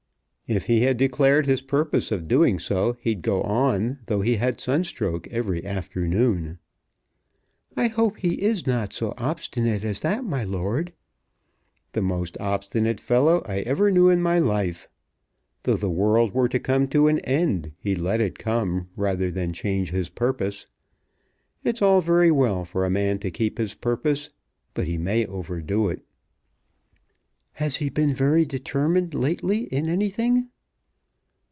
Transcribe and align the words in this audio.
"If 0.53 0.65
he 0.65 0.81
had 0.81 0.97
declared 0.97 1.45
his 1.45 1.61
purpose 1.61 2.11
of 2.11 2.27
doing 2.27 2.59
so, 2.59 2.97
he'd 2.99 3.21
go 3.21 3.41
on 3.41 3.99
though 4.07 4.19
he 4.19 4.35
had 4.35 4.59
sunstroke 4.59 5.25
every 5.29 5.65
afternoon." 5.65 6.59
"I 7.77 7.87
hope 7.87 8.17
he 8.17 8.33
is 8.41 8.67
not 8.67 8.91
so 8.91 9.13
obstinate 9.17 9.85
as 9.85 10.01
that, 10.01 10.25
my 10.25 10.43
lord." 10.43 10.91
"The 11.93 12.01
most 12.01 12.37
obstinate 12.41 12.99
fellow 12.99 13.41
I 13.47 13.59
ever 13.59 13.91
knew 13.91 14.09
in 14.09 14.21
my 14.21 14.39
life! 14.39 14.89
Though 15.63 15.77
the 15.77 15.89
world 15.89 16.33
were 16.33 16.49
to 16.49 16.59
come 16.59 16.89
to 16.89 17.07
an 17.07 17.19
end, 17.19 17.71
he'd 17.79 17.99
let 17.99 18.19
it 18.19 18.37
come 18.37 18.89
rather 18.97 19.31
than 19.31 19.53
change 19.53 19.91
his 19.91 20.09
purpose. 20.09 20.67
It's 21.63 21.81
all 21.81 22.01
very 22.01 22.29
well 22.29 22.65
for 22.65 22.83
a 22.83 22.89
man 22.89 23.19
to 23.19 23.31
keep 23.31 23.57
his 23.57 23.73
purpose, 23.73 24.31
but 24.73 24.85
he 24.85 24.97
may 24.97 25.25
overdo 25.25 25.87
it." 25.87 26.01
"Has 27.55 27.75
he 27.75 27.89
been 27.89 28.13
very 28.13 28.45
determined 28.45 29.13
lately 29.13 29.63
in 29.65 29.89
anything?" 29.89 30.47